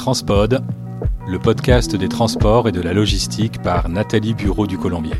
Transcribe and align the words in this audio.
Transpod, 0.00 0.64
le 1.28 1.38
podcast 1.38 1.94
des 1.94 2.08
transports 2.08 2.66
et 2.66 2.72
de 2.72 2.80
la 2.80 2.94
logistique 2.94 3.60
par 3.60 3.90
Nathalie 3.90 4.32
Bureau 4.32 4.66
du 4.66 4.78
Colombier. 4.78 5.12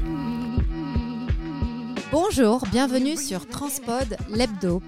Bonjour, 2.11 2.65
bienvenue 2.73 3.19
sur 3.19 3.47
Transpod 3.47 4.17
l'hebdo. 4.31 4.81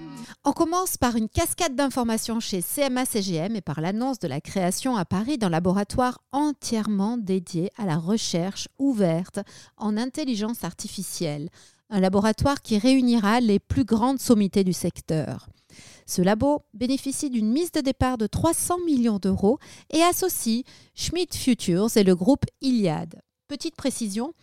On 0.45 0.51
commence 0.51 0.97
par 0.97 1.15
une 1.15 1.29
cascade 1.29 1.75
d'informations 1.75 2.39
chez 2.39 2.63
CMA-CGM 2.63 3.55
et 3.55 3.61
par 3.61 3.81
l'annonce 3.81 4.17
de 4.17 4.27
la 4.27 4.41
création 4.41 4.97
à 4.97 5.05
Paris 5.05 5.37
d'un 5.37 5.49
laboratoire 5.49 6.23
entièrement 6.31 7.17
dédié 7.17 7.69
à 7.77 7.85
la 7.85 7.97
recherche 7.97 8.69
ouverte 8.79 9.41
en 9.77 9.95
intelligence 9.95 10.63
artificielle. 10.63 11.49
Un 11.91 11.99
laboratoire 11.99 12.63
qui 12.63 12.79
réunira 12.79 13.41
les 13.41 13.59
plus 13.59 13.85
grandes 13.85 14.19
sommités 14.19 14.63
du 14.63 14.73
secteur. 14.73 15.49
Ce 16.05 16.21
labo 16.21 16.63
bénéficie 16.73 17.29
d'une 17.29 17.51
mise 17.51 17.71
de 17.71 17.81
départ 17.81 18.17
de 18.17 18.27
300 18.27 18.79
millions 18.85 19.19
d'euros 19.19 19.59
et 19.91 20.01
associe 20.01 20.63
Schmidt 20.95 21.37
Futures 21.37 21.95
et 21.95 22.03
le 22.03 22.15
groupe 22.15 22.45
Iliad. 22.61 23.21
Petite 23.47 23.75
précision, 23.75 24.33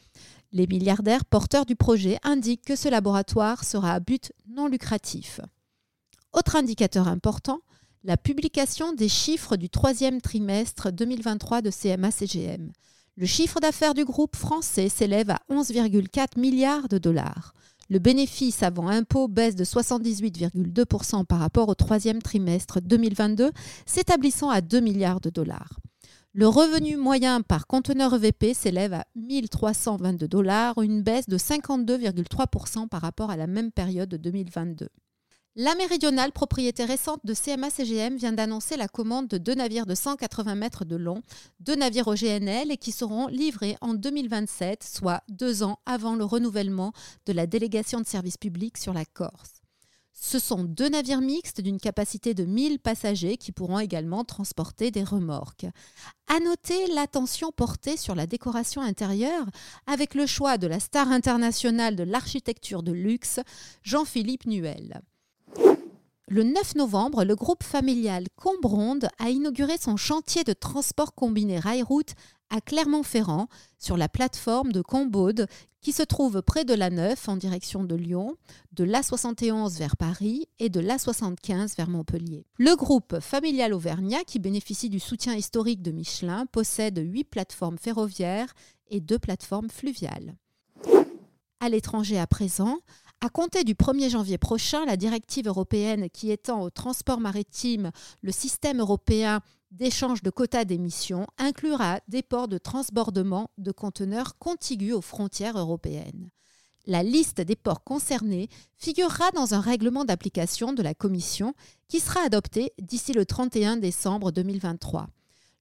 les 0.53 0.67
milliardaires 0.67 1.25
porteurs 1.25 1.67
du 1.67 1.77
projet 1.77 2.19
indiquent 2.23 2.65
que 2.65 2.77
ce 2.77 2.89
laboratoire 2.89 3.65
sera 3.65 3.93
à 3.93 4.01
but 4.01 4.33
non 4.49 4.67
lucratif. 4.67 5.41
Autre 6.33 6.57
indicateur 6.57 7.09
important, 7.09 7.61
la 8.03 8.17
publication 8.17 8.93
des 8.93 9.09
chiffres 9.09 9.57
du 9.57 9.69
troisième 9.69 10.21
trimestre 10.21 10.91
2023 10.91 11.61
de 11.61 11.71
CMA-CGM. 11.71 12.73
Le 13.17 13.27
chiffre 13.27 13.61
d'affaires 13.61 13.95
du 13.95 14.05
groupe 14.05 14.37
français 14.37 14.89
s'élève 14.89 15.31
à 15.31 15.41
11,4 15.51 16.41
milliards 16.41 16.89
de 16.89 16.99
dollars. 16.99 17.53
Le 17.91 17.99
bénéfice 17.99 18.63
avant 18.63 18.87
impôt 18.87 19.27
baisse 19.27 19.57
de 19.57 19.65
78,2% 19.65 21.25
par 21.27 21.41
rapport 21.41 21.69
au 21.69 21.75
troisième 21.75 22.23
trimestre 22.23 22.81
2022, 22.81 23.51
s'établissant 23.85 24.49
à 24.49 24.61
2 24.61 24.79
milliards 24.79 25.21
de 25.21 25.29
dollars. 25.29 25.81
Le 26.33 26.47
revenu 26.47 26.97
moyen 26.97 27.43
par 27.43 27.67
conteneur 27.67 28.15
EVP 28.15 28.55
s'élève 28.55 28.93
à 28.93 29.05
1322 29.17 30.29
dollars, 30.29 30.81
une 30.81 31.03
baisse 31.03 31.29
de 31.29 31.37
52,3% 31.37 32.87
par 32.87 33.01
rapport 33.01 33.31
à 33.31 33.37
la 33.37 33.49
même 33.49 33.73
période 33.73 34.09
de 34.09 34.17
2022. 34.17 34.89
La 35.57 35.75
Méridionale, 35.75 36.31
propriété 36.31 36.85
récente 36.85 37.19
de 37.25 37.35
CMA-CGM, 37.35 38.17
vient 38.17 38.33
d'annoncer 38.33 38.77
la 38.77 38.87
commande 38.87 39.27
de 39.27 39.37
deux 39.37 39.57
navires 39.57 39.85
de 39.85 39.97
180 39.97 40.55
mètres 40.55 40.85
de 40.85 40.95
long, 40.95 41.23
deux 41.59 41.75
navires 41.75 42.07
au 42.07 42.15
GNL 42.15 42.71
et 42.71 42.77
qui 42.77 42.93
seront 42.93 43.27
livrés 43.27 43.77
en 43.81 43.95
2027, 43.95 44.85
soit 44.85 45.25
deux 45.29 45.65
ans 45.65 45.81
avant 45.87 46.15
le 46.15 46.23
renouvellement 46.23 46.93
de 47.27 47.33
la 47.33 47.49
délégation 47.49 48.01
de 48.01 48.07
service 48.07 48.37
public 48.37 48.79
sur 48.79 48.93
la 48.93 49.05
Corse. 49.05 49.61
Ce 50.13 50.39
sont 50.39 50.63
deux 50.63 50.89
navires 50.89 51.21
mixtes 51.21 51.61
d'une 51.61 51.81
capacité 51.81 52.33
de 52.33 52.45
1000 52.45 52.79
passagers 52.79 53.37
qui 53.37 53.51
pourront 53.51 53.81
également 53.81 54.23
transporter 54.23 54.93
des 54.93 55.03
remorques. 55.03 55.67
À 56.29 56.39
noter 56.39 56.87
l'attention 56.95 57.51
portée 57.51 57.97
sur 57.97 58.15
la 58.15 58.29
décoration 58.29 58.83
intérieure 58.83 59.47
avec 59.89 60.15
le 60.15 60.27
choix 60.27 60.59
de 60.59 60.69
la 60.69 60.79
star 60.79 61.11
internationale 61.11 61.97
de 61.97 62.05
l'architecture 62.05 62.85
de 62.85 62.93
luxe, 62.93 63.41
Jean-Philippe 63.83 64.47
Nuel. 64.47 65.03
Le 66.33 66.45
9 66.45 66.77
novembre, 66.77 67.25
le 67.25 67.35
groupe 67.35 67.65
familial 67.65 68.23
Combronde 68.37 69.09
a 69.19 69.31
inauguré 69.31 69.79
son 69.79 69.97
chantier 69.97 70.45
de 70.45 70.53
transport 70.53 71.13
combiné 71.13 71.59
rail-route 71.59 72.15
à 72.51 72.61
Clermont-Ferrand 72.61 73.49
sur 73.79 73.97
la 73.97 74.09
plateforme 74.09 74.71
de 74.71 74.81
Combaude 74.81 75.49
qui 75.81 75.91
se 75.91 76.05
trouve 76.05 76.41
près 76.43 76.65
de 76.65 76.73
l'A9 76.73 77.17
en 77.29 77.35
direction 77.35 77.83
de 77.83 77.97
Lyon, 77.97 78.37
de 78.75 78.85
l'A71 78.85 79.77
vers 79.77 79.97
Paris 79.97 80.47
et 80.61 80.69
de 80.69 80.79
l'A75 80.79 81.77
vers 81.77 81.89
Montpellier. 81.89 82.47
Le 82.59 82.77
groupe 82.77 83.19
familial 83.19 83.75
Auvergnat, 83.75 84.23
qui 84.25 84.39
bénéficie 84.39 84.89
du 84.89 85.01
soutien 85.01 85.35
historique 85.35 85.83
de 85.83 85.91
Michelin, 85.91 86.47
possède 86.47 87.03
8 87.05 87.25
plateformes 87.25 87.79
ferroviaires 87.79 88.55
et 88.89 89.01
2 89.01 89.19
plateformes 89.19 89.69
fluviales. 89.69 90.37
À 91.59 91.69
l'étranger 91.69 92.21
à 92.21 92.29
présent, 92.29 92.79
à 93.23 93.29
compter 93.29 93.65
du 93.65 93.75
1er 93.75 94.09
janvier 94.09 94.39
prochain, 94.39 94.87
la 94.87 94.97
directive 94.97 95.47
européenne 95.47 96.09
qui 96.11 96.31
étend 96.31 96.63
au 96.63 96.71
transport 96.71 97.21
maritime 97.21 97.91
le 98.23 98.33
système 98.33 98.81
européen 98.81 99.41
d'échange 99.71 100.23
de 100.23 100.31
quotas 100.31 100.65
d'émissions 100.65 101.27
inclura 101.37 102.01
des 102.09 102.23
ports 102.23 102.49
de 102.49 102.57
transbordement 102.57 103.51
de 103.59 103.73
conteneurs 103.73 104.39
contigus 104.39 104.95
aux 104.95 105.03
frontières 105.03 105.59
européennes. 105.59 106.31
La 106.87 107.03
liste 107.03 107.43
des 107.43 107.57
ports 107.57 107.85
concernés 107.85 108.49
figurera 108.77 109.31
dans 109.33 109.53
un 109.53 109.61
règlement 109.61 110.07
d'application 110.07 110.73
de 110.73 110.83
la 110.83 110.95
Commission 110.95 111.53
qui 111.89 112.01
sera 112.01 112.21
adopté 112.25 112.73
d'ici 112.81 113.13
le 113.13 113.27
31 113.27 113.77
décembre 113.77 114.33
2023. 114.33 115.09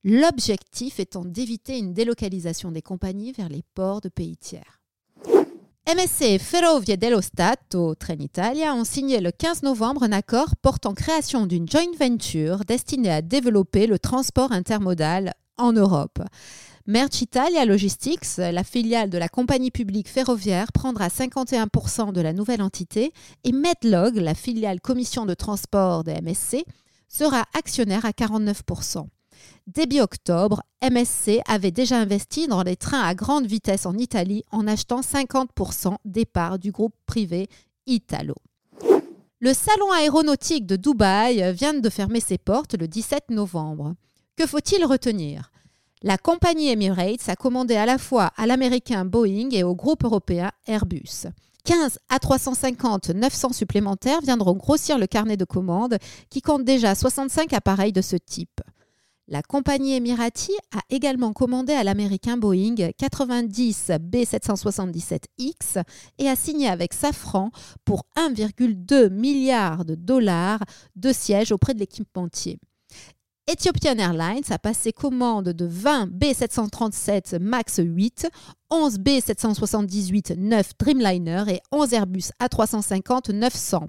L'objectif 0.06 1.02
étant 1.02 1.26
d'éviter 1.26 1.78
une 1.78 1.94
délocalisation 1.94 2.72
des 2.72 2.82
compagnies 2.82 3.34
vers 3.34 3.50
les 3.50 3.64
ports 3.76 4.00
de 4.00 4.08
pays 4.08 4.38
tiers. 4.38 4.79
MSC 5.96 6.22
et 6.22 6.38
Ferrovie 6.38 6.98
dello 6.98 7.20
Stato 7.20 7.96
Trenitalia 7.96 8.76
ont 8.76 8.84
signé 8.84 9.22
le 9.22 9.32
15 9.32 9.64
novembre 9.64 10.04
un 10.04 10.12
accord 10.12 10.56
portant 10.62 10.94
création 10.94 11.48
d'une 11.48 11.68
joint 11.68 11.92
venture 12.00 12.64
destinée 12.64 13.10
à 13.10 13.24
développer 13.24 13.88
le 13.88 13.98
transport 13.98 14.52
intermodal 14.52 15.34
en 15.58 15.74
Europe. 15.74 16.20
Merch 16.86 17.24
Italia 17.24 17.66
Logistics, 17.66 18.38
la 18.38 18.64
filiale 18.64 19.10
de 19.10 19.18
la 19.18 19.30
compagnie 19.30 19.72
publique 19.72 20.10
ferroviaire, 20.10 20.72
prendra 20.72 21.08
51% 21.08 22.14
de 22.14 22.22
la 22.22 22.34
nouvelle 22.34 22.62
entité 22.62 23.12
et 23.44 23.52
Medlog, 23.52 24.18
la 24.18 24.36
filiale 24.36 24.82
commission 24.82 25.26
de 25.26 25.34
transport 25.34 26.04
de 26.04 26.12
MSC, 26.12 26.66
sera 27.08 27.46
actionnaire 27.56 28.06
à 28.06 28.12
49%. 28.12 29.08
Début 29.68 30.00
octobre, 30.00 30.64
MSC 30.82 31.42
avait 31.48 31.72
déjà 31.72 31.98
investi 31.98 32.48
dans 32.48 32.64
les 32.64 32.76
trains 32.76 33.04
à 33.04 33.14
grande 33.14 33.46
vitesse 33.46 33.86
en 33.86 33.98
Italie 33.98 34.44
en 34.52 34.68
achetant 34.68 35.02
50% 35.02 35.96
des 36.06 36.26
parts 36.26 36.60
du 36.60 36.72
groupe 36.72 36.96
privé 37.06 37.48
Italo. 37.86 38.36
Le 39.40 39.54
salon 39.54 39.92
aéronautique 39.92 40.66
de 40.66 40.76
Dubaï 40.76 41.54
vient 41.54 41.74
de 41.74 41.90
fermer 41.90 42.20
ses 42.20 42.38
portes 42.38 42.76
le 42.78 42.88
17 42.88 43.30
novembre. 43.30 43.96
Que 44.36 44.46
faut-il 44.46 44.84
retenir? 44.86 45.52
La 46.02 46.18
compagnie 46.18 46.70
Emirates 46.70 47.28
a 47.28 47.36
commandé 47.36 47.76
à 47.76 47.86
la 47.86 47.98
fois 47.98 48.32
à 48.38 48.48
l'américain 48.48 49.06
Boeing 49.06 49.50
et 49.52 49.64
au 49.64 49.76
groupe 49.76 50.04
européen 50.04 50.52
Airbus. 50.66 51.28
15 51.66 52.00
à 52.10 52.20
350 52.20 53.10
900 53.10 53.54
supplémentaires 53.54 54.22
viendront 54.22 54.54
grossir 54.54 54.98
le 54.98 55.08
carnet 55.08 55.38
de 55.38 55.46
commandes 55.46 55.98
qui 56.30 56.42
compte 56.42 56.64
déjà 56.64 56.96
65 56.96 57.54
appareils 57.54 57.92
de 57.92 58.02
ce 58.02 58.16
type. 58.16 58.62
La 59.32 59.44
compagnie 59.44 59.94
Emirati 59.94 60.54
a 60.76 60.80
également 60.90 61.34
commandé 61.34 61.74
à 61.74 61.84
l'américain 61.84 62.36
Boeing 62.36 62.74
90 62.98 63.92
B777X 64.02 65.84
et 66.18 66.28
a 66.28 66.36
signé 66.36 66.68
avec 66.68 66.96
Safran 66.96 67.52
pour 67.86 68.08
1,2 68.18 69.12
milliard 69.12 69.86
de 69.86 69.94
dollars 69.94 70.64
de 70.96 71.14
sièges 71.14 71.52
auprès 71.52 71.76
de 71.76 71.80
l'équipementier. 71.80 72.58
Ethiopian 73.52 73.98
Airlines 73.98 74.52
a 74.52 74.60
passé 74.60 74.94
commande 74.94 75.54
de 75.54 75.66
20 75.66 76.12
B737 76.12 77.40
MAX 77.40 77.80
8, 77.80 78.30
11 78.70 79.00
B778 79.00 80.36
9 80.38 80.78
Dreamliner 80.78 81.46
et 81.48 81.62
11 81.72 81.94
Airbus 81.94 82.30
A350 82.40 83.32
900. 83.32 83.88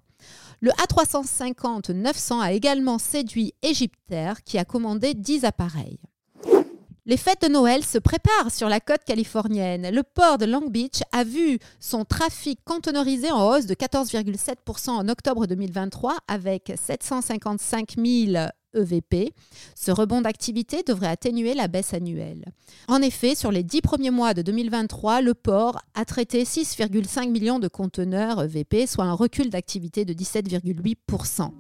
Le 0.63 0.71
A350-900 0.71 2.41
a 2.41 2.53
également 2.53 2.97
séduit 2.97 3.53
Egyptair 3.61 4.43
qui 4.45 4.57
a 4.57 4.65
commandé 4.65 5.13
10 5.13 5.45
appareils. 5.45 6.01
Les 7.05 7.19
fêtes 7.19 7.43
de 7.43 7.49
Noël 7.49 7.85
se 7.85 7.99
préparent 7.99 8.51
sur 8.51 8.71
la 8.71 8.81
côte 8.81 9.05
californienne. 9.05 9.91
Le 9.91 10.03
port 10.03 10.39
de 10.39 10.47
Long 10.47 10.69
Beach 10.69 11.03
a 11.13 11.23
vu 11.23 11.59
son 11.81 12.07
trafic 12.07 12.61
conteneurisé 12.65 13.31
en 13.31 13.47
hausse 13.47 13.67
de 13.67 13.75
14,7% 13.75 14.89
en 14.89 15.07
octobre 15.09 15.47
2023 15.47 16.17
avec 16.29 16.73
755 16.77 17.97
000 17.99 18.47
EVP. 18.75 19.33
Ce 19.75 19.91
rebond 19.91 20.21
d'activité 20.21 20.83
devrait 20.87 21.09
atténuer 21.09 21.55
la 21.55 21.69
baisse 21.69 21.95
annuelle. 21.95 22.45
En 22.89 23.03
effet, 23.03 23.35
sur 23.35 23.51
les 23.51 23.63
dix 23.63 23.81
premiers 23.81 24.11
mois 24.11 24.35
de 24.35 24.43
2023, 24.43 25.21
le 25.21 25.35
port 25.35 25.81
a 25.95 26.05
traité 26.05 26.45
6,5 26.45 27.31
millions 27.31 27.59
de 27.59 27.69
conteneurs 27.69 28.43
EVP, 28.43 28.87
soit 28.87 29.05
un 29.05 29.15
recul 29.15 29.51
d'activité 29.51 30.05
de 30.05 30.13
17,8%. 30.13 31.51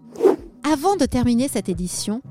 Avant 0.62 0.96
de 0.96 1.06
terminer 1.06 1.48
cette 1.48 1.68
édition, 1.68 2.22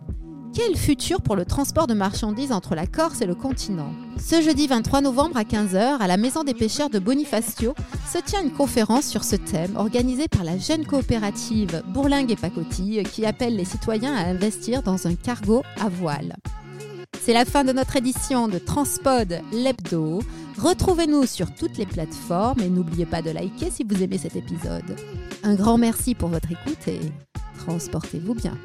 quel 0.54 0.76
futur 0.76 1.22
pour 1.22 1.36
le 1.36 1.46
transport 1.46 1.88
de 1.88 1.94
marchandises 1.94 2.52
entre 2.52 2.76
la 2.76 2.88
Corse 2.88 3.22
et 3.22 3.26
le 3.26 3.36
continent? 3.36 3.94
Ce 4.20 4.42
jeudi 4.42 4.68
23 4.68 5.02
novembre 5.02 5.38
à 5.38 5.44
15h, 5.44 5.98
à 6.00 6.08
la 6.08 6.18
Maison 6.18 6.44
des 6.44 6.54
pêcheurs 6.54 6.90
de 6.90 7.00
Bonifacio, 7.00 7.74
se 8.12 8.18
tient 8.18 8.44
une 8.44 8.52
conférence 8.52 9.06
sur 9.06 9.24
ce 9.24 9.36
thème 9.36 9.76
organisée 9.76 10.28
par 10.28 10.44
la 10.44 10.58
jeune 10.58 10.86
coopérative 10.86 11.84
Bourlingue 11.88 12.32
et 12.32 12.36
Pacotille 12.36 13.04
qui 13.04 13.26
appelle 13.26 13.56
les 13.56 13.66
citoyens 13.66 14.16
à 14.16 14.28
investir 14.28 14.82
dans 14.82 15.08
un 15.08 15.16
cargo 15.16 15.64
à 15.80 15.90
voile. 15.90 16.36
C'est 17.22 17.34
la 17.34 17.46
fin 17.46 17.64
de 17.64 17.74
notre 17.74 17.96
édition 17.96 18.48
de 18.48 18.58
Transpod 18.58 19.42
l'hebdo. 19.52 20.22
Retrouvez-nous 20.58 21.26
sur 21.26 21.54
toutes 21.54 21.78
les 21.78 21.86
plateformes 21.86 22.62
et 22.62 22.70
n'oubliez 22.70 23.06
pas 23.06 23.22
de 23.22 23.30
liker 23.30 23.70
si 23.70 23.84
vous 23.88 24.02
aimez 24.02 24.18
cet 24.18 24.36
épisode. 24.36 24.96
Un 25.44 25.56
grand 25.56 25.78
merci 25.78 26.16
pour 26.16 26.30
votre 26.30 26.52
écoute 26.52 26.88
et 26.88 27.00
transportez-vous 27.60 28.34
bien. 28.34 28.58